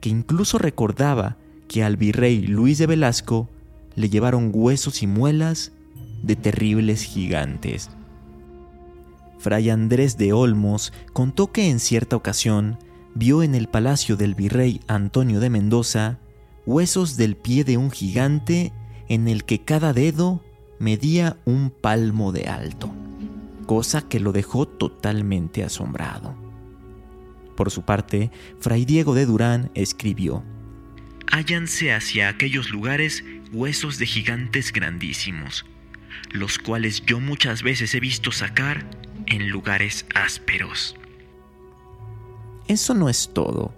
que 0.00 0.08
incluso 0.08 0.58
recordaba 0.58 1.36
que 1.68 1.84
al 1.84 1.96
virrey 1.96 2.46
Luis 2.46 2.78
de 2.78 2.86
Velasco 2.86 3.48
le 3.94 4.08
llevaron 4.08 4.50
huesos 4.54 5.02
y 5.02 5.06
muelas 5.06 5.72
de 6.22 6.36
terribles 6.36 7.02
gigantes. 7.02 7.90
Fray 9.38 9.70
Andrés 9.70 10.18
de 10.18 10.32
Olmos 10.32 10.92
contó 11.12 11.52
que 11.52 11.70
en 11.70 11.78
cierta 11.78 12.16
ocasión 12.16 12.78
vio 13.14 13.42
en 13.42 13.54
el 13.54 13.68
palacio 13.68 14.16
del 14.16 14.34
virrey 14.34 14.80
Antonio 14.88 15.40
de 15.40 15.50
Mendoza 15.50 16.18
huesos 16.66 17.16
del 17.16 17.34
pie 17.36 17.64
de 17.64 17.78
un 17.78 17.90
gigante 17.90 18.72
en 19.08 19.26
el 19.26 19.44
que 19.44 19.64
cada 19.64 19.92
dedo 19.92 20.42
medía 20.78 21.38
un 21.46 21.70
palmo 21.70 22.30
de 22.30 22.46
alto, 22.46 22.90
cosa 23.66 24.02
que 24.02 24.20
lo 24.20 24.32
dejó 24.32 24.66
totalmente 24.66 25.64
asombrado. 25.64 26.47
Por 27.58 27.72
su 27.72 27.82
parte, 27.82 28.30
Fray 28.60 28.84
Diego 28.84 29.16
de 29.16 29.26
Durán 29.26 29.72
escribió, 29.74 30.44
Hállanse 31.26 31.92
hacia 31.92 32.28
aquellos 32.28 32.70
lugares 32.70 33.24
huesos 33.52 33.98
de 33.98 34.06
gigantes 34.06 34.72
grandísimos, 34.72 35.66
los 36.30 36.60
cuales 36.60 37.02
yo 37.04 37.18
muchas 37.18 37.64
veces 37.64 37.92
he 37.96 37.98
visto 37.98 38.30
sacar 38.30 38.88
en 39.26 39.50
lugares 39.50 40.06
ásperos. 40.14 40.94
Eso 42.68 42.94
no 42.94 43.08
es 43.08 43.30
todo. 43.34 43.74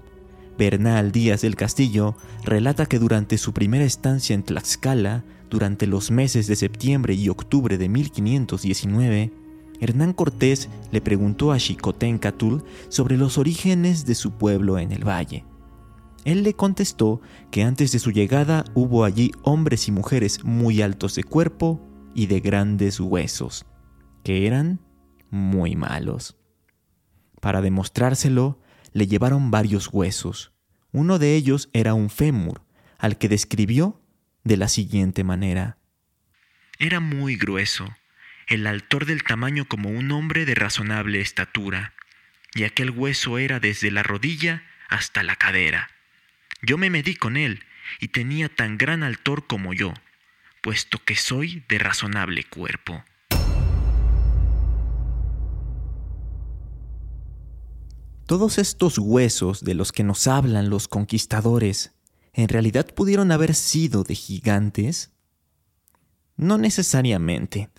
Bernal 0.58 1.10
Díaz 1.10 1.40
del 1.40 1.56
Castillo 1.56 2.18
relata 2.44 2.84
que 2.84 2.98
durante 2.98 3.38
su 3.38 3.54
primera 3.54 3.84
estancia 3.84 4.34
en 4.34 4.42
Tlaxcala, 4.42 5.24
durante 5.48 5.86
los 5.86 6.10
meses 6.10 6.46
de 6.48 6.56
septiembre 6.56 7.14
y 7.14 7.30
octubre 7.30 7.78
de 7.78 7.88
1519, 7.88 9.32
Hernán 9.80 10.12
Cortés 10.12 10.68
le 10.92 11.00
preguntó 11.00 11.52
a 11.52 11.58
Xicoténcatl 11.58 12.58
sobre 12.88 13.16
los 13.16 13.38
orígenes 13.38 14.04
de 14.04 14.14
su 14.14 14.32
pueblo 14.32 14.78
en 14.78 14.92
el 14.92 15.08
valle. 15.08 15.44
Él 16.24 16.42
le 16.42 16.54
contestó 16.54 17.22
que 17.50 17.62
antes 17.62 17.92
de 17.92 17.98
su 17.98 18.10
llegada 18.10 18.64
hubo 18.74 19.04
allí 19.04 19.32
hombres 19.42 19.88
y 19.88 19.92
mujeres 19.92 20.44
muy 20.44 20.82
altos 20.82 21.14
de 21.14 21.24
cuerpo 21.24 21.80
y 22.14 22.26
de 22.26 22.40
grandes 22.40 23.00
huesos, 23.00 23.64
que 24.22 24.46
eran 24.46 24.80
muy 25.30 25.76
malos. 25.76 26.36
Para 27.40 27.62
demostrárselo, 27.62 28.60
le 28.92 29.06
llevaron 29.06 29.50
varios 29.50 29.88
huesos. 29.92 30.52
Uno 30.92 31.18
de 31.18 31.36
ellos 31.36 31.70
era 31.72 31.94
un 31.94 32.10
fémur, 32.10 32.62
al 32.98 33.16
que 33.16 33.28
describió 33.28 34.02
de 34.44 34.58
la 34.58 34.68
siguiente 34.68 35.24
manera. 35.24 35.78
Era 36.78 37.00
muy 37.00 37.36
grueso, 37.36 37.86
el 38.50 38.66
altor 38.66 39.06
del 39.06 39.22
tamaño 39.22 39.64
como 39.64 39.90
un 39.90 40.10
hombre 40.10 40.44
de 40.44 40.56
razonable 40.56 41.20
estatura, 41.20 41.94
y 42.52 42.64
aquel 42.64 42.90
hueso 42.90 43.38
era 43.38 43.60
desde 43.60 43.92
la 43.92 44.02
rodilla 44.02 44.64
hasta 44.88 45.22
la 45.22 45.36
cadera. 45.36 45.88
Yo 46.60 46.76
me 46.76 46.90
medí 46.90 47.14
con 47.14 47.36
él, 47.36 47.62
y 48.00 48.08
tenía 48.08 48.48
tan 48.48 48.76
gran 48.76 49.04
altor 49.04 49.46
como 49.46 49.72
yo, 49.72 49.94
puesto 50.62 50.98
que 51.04 51.14
soy 51.14 51.62
de 51.68 51.78
razonable 51.78 52.42
cuerpo. 52.42 53.04
Todos 58.26 58.58
estos 58.58 58.98
huesos 58.98 59.62
de 59.62 59.74
los 59.74 59.92
que 59.92 60.02
nos 60.02 60.26
hablan 60.26 60.70
los 60.70 60.88
conquistadores, 60.88 61.92
¿en 62.32 62.48
realidad 62.48 62.92
pudieron 62.94 63.30
haber 63.30 63.54
sido 63.54 64.02
de 64.02 64.16
gigantes? 64.16 65.12
No 66.36 66.58
necesariamente, 66.58 67.70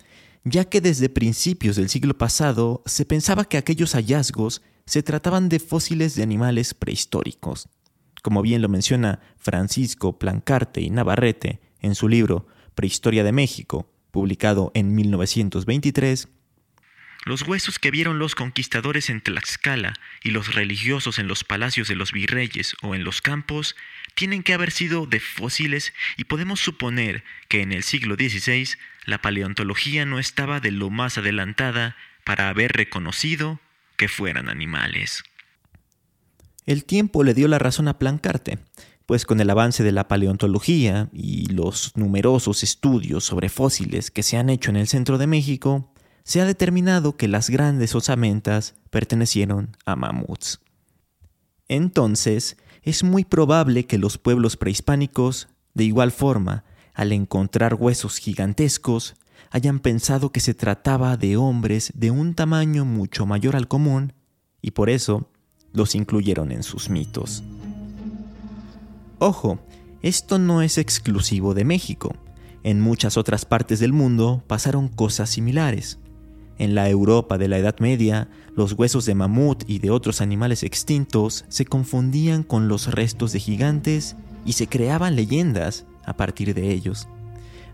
ya 0.44 0.64
que 0.64 0.80
desde 0.80 1.08
principios 1.08 1.76
del 1.76 1.88
siglo 1.88 2.16
pasado 2.18 2.82
se 2.86 3.04
pensaba 3.04 3.44
que 3.44 3.56
aquellos 3.56 3.94
hallazgos 3.94 4.62
se 4.86 5.02
trataban 5.02 5.48
de 5.48 5.60
fósiles 5.60 6.14
de 6.14 6.22
animales 6.22 6.74
prehistóricos. 6.74 7.68
Como 8.22 8.42
bien 8.42 8.62
lo 8.62 8.68
menciona 8.68 9.20
Francisco 9.36 10.18
Plancarte 10.18 10.80
y 10.80 10.90
Navarrete 10.90 11.60
en 11.80 11.94
su 11.94 12.08
libro 12.08 12.46
Prehistoria 12.74 13.24
de 13.24 13.32
México, 13.32 13.92
publicado 14.10 14.70
en 14.74 14.94
1923, 14.94 16.28
los 17.24 17.42
huesos 17.42 17.78
que 17.78 17.92
vieron 17.92 18.18
los 18.18 18.34
conquistadores 18.34 19.08
en 19.08 19.20
Tlaxcala 19.20 19.94
y 20.24 20.30
los 20.30 20.54
religiosos 20.54 21.20
en 21.20 21.28
los 21.28 21.44
palacios 21.44 21.86
de 21.86 21.94
los 21.94 22.10
virreyes 22.10 22.74
o 22.82 22.96
en 22.96 23.04
los 23.04 23.22
campos 23.22 23.76
tienen 24.16 24.42
que 24.42 24.54
haber 24.54 24.72
sido 24.72 25.06
de 25.06 25.20
fósiles 25.20 25.94
y 26.16 26.24
podemos 26.24 26.60
suponer 26.60 27.22
que 27.48 27.62
en 27.62 27.70
el 27.70 27.84
siglo 27.84 28.16
XVI 28.16 28.76
la 29.06 29.20
paleontología 29.20 30.06
no 30.06 30.18
estaba 30.18 30.60
de 30.60 30.70
lo 30.70 30.90
más 30.90 31.18
adelantada 31.18 31.96
para 32.24 32.48
haber 32.48 32.72
reconocido 32.72 33.60
que 33.96 34.08
fueran 34.08 34.48
animales. 34.48 35.24
El 36.66 36.84
tiempo 36.84 37.24
le 37.24 37.34
dio 37.34 37.48
la 37.48 37.58
razón 37.58 37.88
a 37.88 37.98
Plancarte, 37.98 38.58
pues 39.06 39.26
con 39.26 39.40
el 39.40 39.50
avance 39.50 39.82
de 39.82 39.92
la 39.92 40.06
paleontología 40.06 41.08
y 41.12 41.46
los 41.46 41.96
numerosos 41.96 42.62
estudios 42.62 43.24
sobre 43.24 43.48
fósiles 43.48 44.10
que 44.10 44.22
se 44.22 44.36
han 44.36 44.48
hecho 44.48 44.70
en 44.70 44.76
el 44.76 44.86
centro 44.86 45.18
de 45.18 45.26
México, 45.26 45.92
se 46.22 46.40
ha 46.40 46.44
determinado 46.44 47.16
que 47.16 47.26
las 47.26 47.50
grandes 47.50 47.94
osamentas 47.96 48.76
pertenecieron 48.90 49.76
a 49.84 49.96
mamuts. 49.96 50.60
Entonces, 51.66 52.56
es 52.82 53.02
muy 53.02 53.24
probable 53.24 53.86
que 53.86 53.98
los 53.98 54.18
pueblos 54.18 54.56
prehispánicos, 54.56 55.48
de 55.74 55.84
igual 55.84 56.12
forma, 56.12 56.64
al 56.94 57.12
encontrar 57.12 57.74
huesos 57.74 58.18
gigantescos, 58.18 59.14
hayan 59.50 59.80
pensado 59.80 60.30
que 60.30 60.40
se 60.40 60.54
trataba 60.54 61.16
de 61.16 61.36
hombres 61.36 61.92
de 61.94 62.10
un 62.10 62.34
tamaño 62.34 62.84
mucho 62.84 63.26
mayor 63.26 63.56
al 63.56 63.68
común 63.68 64.14
y 64.60 64.72
por 64.72 64.90
eso 64.90 65.28
los 65.72 65.94
incluyeron 65.94 66.52
en 66.52 66.62
sus 66.62 66.88
mitos. 66.88 67.42
Ojo, 69.18 69.58
esto 70.02 70.38
no 70.38 70.62
es 70.62 70.78
exclusivo 70.78 71.54
de 71.54 71.64
México. 71.64 72.14
En 72.62 72.80
muchas 72.80 73.16
otras 73.16 73.44
partes 73.44 73.78
del 73.78 73.92
mundo 73.92 74.42
pasaron 74.46 74.88
cosas 74.88 75.30
similares. 75.30 75.98
En 76.58 76.74
la 76.74 76.88
Europa 76.88 77.38
de 77.38 77.48
la 77.48 77.58
Edad 77.58 77.78
Media, 77.78 78.28
los 78.54 78.72
huesos 78.72 79.04
de 79.06 79.14
mamut 79.14 79.64
y 79.66 79.78
de 79.78 79.90
otros 79.90 80.20
animales 80.20 80.62
extintos 80.62 81.44
se 81.48 81.64
confundían 81.64 82.42
con 82.42 82.68
los 82.68 82.92
restos 82.92 83.32
de 83.32 83.40
gigantes 83.40 84.16
y 84.44 84.52
se 84.52 84.66
creaban 84.66 85.16
leyendas 85.16 85.86
a 86.04 86.16
partir 86.16 86.54
de 86.54 86.70
ellos. 86.70 87.08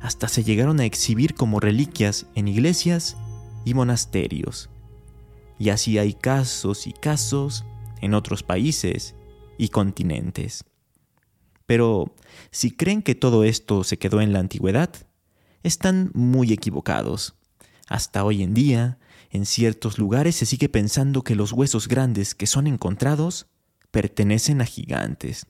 Hasta 0.00 0.28
se 0.28 0.44
llegaron 0.44 0.80
a 0.80 0.84
exhibir 0.84 1.34
como 1.34 1.60
reliquias 1.60 2.26
en 2.34 2.48
iglesias 2.48 3.16
y 3.64 3.74
monasterios. 3.74 4.70
Y 5.58 5.70
así 5.70 5.98
hay 5.98 6.14
casos 6.14 6.86
y 6.86 6.92
casos 6.92 7.64
en 8.00 8.14
otros 8.14 8.42
países 8.42 9.14
y 9.58 9.68
continentes. 9.68 10.64
Pero 11.66 12.14
si 12.50 12.70
creen 12.70 13.02
que 13.02 13.14
todo 13.14 13.44
esto 13.44 13.84
se 13.84 13.98
quedó 13.98 14.20
en 14.20 14.32
la 14.32 14.38
antigüedad, 14.38 14.90
están 15.62 16.10
muy 16.14 16.52
equivocados. 16.52 17.34
Hasta 17.88 18.24
hoy 18.24 18.42
en 18.42 18.54
día, 18.54 18.98
en 19.30 19.44
ciertos 19.44 19.98
lugares 19.98 20.36
se 20.36 20.46
sigue 20.46 20.68
pensando 20.68 21.22
que 21.22 21.34
los 21.34 21.52
huesos 21.52 21.88
grandes 21.88 22.34
que 22.34 22.46
son 22.46 22.66
encontrados 22.66 23.48
pertenecen 23.90 24.60
a 24.60 24.64
gigantes. 24.64 25.46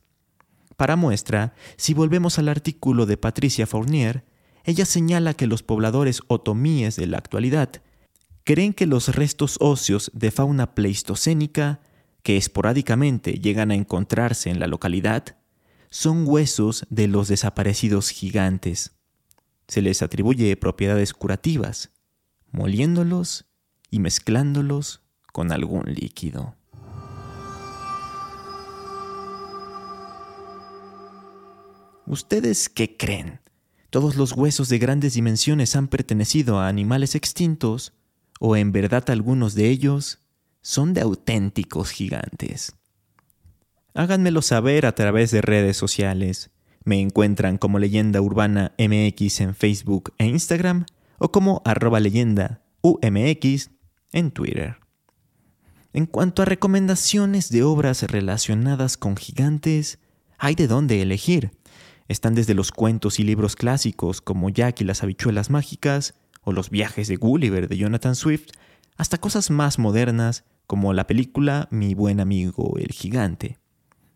Para 0.79 0.95
muestra, 0.95 1.55
si 1.75 1.93
volvemos 1.93 2.39
al 2.39 2.47
artículo 2.47 3.05
de 3.05 3.17
Patricia 3.17 3.67
Fournier, 3.67 4.23
ella 4.63 4.85
señala 4.85 5.33
que 5.33 5.45
los 5.45 5.61
pobladores 5.61 6.21
otomíes 6.27 6.95
de 6.95 7.05
la 7.05 7.17
actualidad 7.17 7.81
creen 8.45 8.71
que 8.71 8.85
los 8.85 9.13
restos 9.13 9.57
óseos 9.59 10.09
de 10.13 10.31
fauna 10.31 10.75
pleistocénica, 10.75 11.81
que 12.23 12.37
esporádicamente 12.37 13.33
llegan 13.33 13.71
a 13.71 13.75
encontrarse 13.75 14.51
en 14.51 14.61
la 14.61 14.67
localidad, 14.67 15.35
son 15.89 16.23
huesos 16.25 16.85
de 16.89 17.09
los 17.09 17.27
desaparecidos 17.27 18.09
gigantes. 18.11 18.93
Se 19.67 19.81
les 19.81 20.01
atribuye 20.01 20.55
propiedades 20.55 21.11
curativas, 21.11 21.91
moliéndolos 22.51 23.47
y 23.91 23.99
mezclándolos 23.99 25.01
con 25.33 25.51
algún 25.51 25.93
líquido. 25.93 26.55
¿Ustedes 32.09 32.69
qué 32.69 32.97
creen? 32.97 33.39
¿Todos 33.91 34.15
los 34.15 34.31
huesos 34.31 34.67
de 34.67 34.79
grandes 34.79 35.13
dimensiones 35.13 35.75
han 35.75 35.87
pertenecido 35.87 36.57
a 36.57 36.67
animales 36.67 37.13
extintos 37.13 37.93
o 38.39 38.55
en 38.55 38.71
verdad 38.71 39.07
algunos 39.11 39.53
de 39.53 39.69
ellos 39.69 40.17
son 40.63 40.95
de 40.95 41.01
auténticos 41.01 41.91
gigantes? 41.91 42.73
Háganmelo 43.93 44.41
saber 44.41 44.87
a 44.87 44.95
través 44.95 45.29
de 45.29 45.41
redes 45.41 45.77
sociales. 45.77 46.49
Me 46.83 46.99
encuentran 46.99 47.59
como 47.59 47.77
Leyenda 47.77 48.21
Urbana 48.21 48.73
MX 48.79 49.41
en 49.41 49.53
Facebook 49.53 50.11
e 50.17 50.25
Instagram 50.25 50.87
o 51.19 51.31
como 51.31 51.61
arroba 51.63 51.99
leyenda 51.99 52.63
UMX 52.81 53.69
en 54.13 54.31
Twitter. 54.31 54.77
En 55.93 56.07
cuanto 56.07 56.41
a 56.41 56.45
recomendaciones 56.45 57.51
de 57.51 57.61
obras 57.61 58.01
relacionadas 58.01 58.97
con 58.97 59.15
gigantes, 59.15 59.99
hay 60.39 60.55
de 60.55 60.65
dónde 60.65 61.03
elegir. 61.03 61.58
Están 62.09 62.33
desde 62.33 62.55
los 62.55 62.71
cuentos 62.71 63.19
y 63.19 63.23
libros 63.23 63.55
clásicos 63.55 64.19
como 64.19 64.49
Jack 64.49 64.81
y 64.81 64.83
las 64.83 65.03
habichuelas 65.03 65.51
mágicas 65.51 66.15
o 66.41 66.51
los 66.51 66.71
viajes 66.71 67.07
de 67.07 67.17
Gulliver 67.17 67.67
de 67.67 67.77
Jonathan 67.77 68.15
Swift, 68.15 68.47
hasta 68.97 69.19
cosas 69.19 69.51
más 69.51 69.77
modernas 69.77 70.43
como 70.65 70.91
la 70.93 71.05
película 71.05 71.67
Mi 71.69 71.93
buen 71.93 72.19
amigo 72.19 72.79
el 72.79 72.93
gigante. 72.93 73.59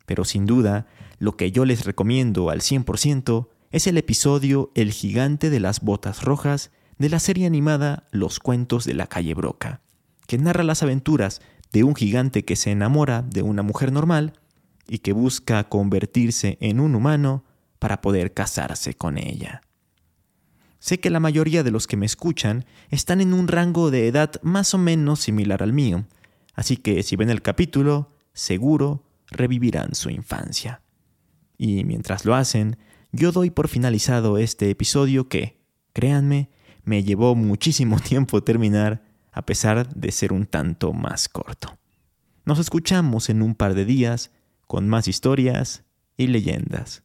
Pero 0.06 0.24
sin 0.24 0.44
duda, 0.44 0.88
lo 1.20 1.36
que 1.36 1.52
yo 1.52 1.64
les 1.64 1.84
recomiendo 1.84 2.50
al 2.50 2.62
100% 2.62 3.46
es 3.70 3.86
el 3.86 3.96
episodio 3.96 4.72
El 4.74 4.90
gigante 4.90 5.48
de 5.48 5.60
las 5.60 5.80
botas 5.80 6.24
rojas 6.24 6.72
de 6.98 7.10
la 7.10 7.20
serie 7.20 7.46
animada 7.46 8.08
Los 8.10 8.40
cuentos 8.40 8.84
de 8.86 8.94
la 8.94 9.06
calle 9.06 9.34
Broca, 9.34 9.82
que 10.26 10.36
narra 10.36 10.64
las 10.64 10.82
aventuras 10.82 11.42
de 11.72 11.84
un 11.84 11.94
gigante 11.94 12.44
que 12.44 12.56
se 12.56 12.72
enamora 12.72 13.22
de 13.22 13.42
una 13.42 13.62
mujer 13.62 13.92
normal 13.92 14.32
y 14.88 14.98
que 14.98 15.12
busca 15.12 15.68
convertirse 15.68 16.58
en 16.60 16.80
un 16.80 16.96
humano 16.96 17.44
para 17.84 18.00
poder 18.00 18.32
casarse 18.32 18.94
con 18.94 19.18
ella. 19.18 19.60
Sé 20.78 21.00
que 21.00 21.10
la 21.10 21.20
mayoría 21.20 21.62
de 21.62 21.70
los 21.70 21.86
que 21.86 21.98
me 21.98 22.06
escuchan 22.06 22.64
están 22.88 23.20
en 23.20 23.34
un 23.34 23.46
rango 23.46 23.90
de 23.90 24.08
edad 24.08 24.40
más 24.40 24.72
o 24.72 24.78
menos 24.78 25.20
similar 25.20 25.62
al 25.62 25.74
mío, 25.74 26.06
así 26.54 26.78
que 26.78 27.02
si 27.02 27.14
ven 27.16 27.28
el 27.28 27.42
capítulo, 27.42 28.10
seguro 28.32 29.04
revivirán 29.26 29.94
su 29.94 30.08
infancia. 30.08 30.80
Y 31.58 31.84
mientras 31.84 32.24
lo 32.24 32.34
hacen, 32.34 32.78
yo 33.12 33.32
doy 33.32 33.50
por 33.50 33.68
finalizado 33.68 34.38
este 34.38 34.70
episodio 34.70 35.28
que, 35.28 35.60
créanme, 35.92 36.48
me 36.84 37.04
llevó 37.04 37.34
muchísimo 37.34 38.00
tiempo 38.00 38.42
terminar 38.42 39.04
a 39.30 39.44
pesar 39.44 39.94
de 39.94 40.10
ser 40.10 40.32
un 40.32 40.46
tanto 40.46 40.94
más 40.94 41.28
corto. 41.28 41.76
Nos 42.46 42.58
escuchamos 42.58 43.28
en 43.28 43.42
un 43.42 43.54
par 43.54 43.74
de 43.74 43.84
días 43.84 44.30
con 44.66 44.88
más 44.88 45.06
historias 45.06 45.84
y 46.16 46.28
leyendas. 46.28 47.04